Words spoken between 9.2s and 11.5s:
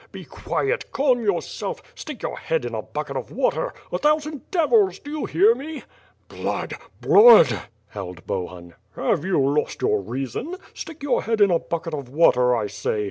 you lost your reason? Stick your head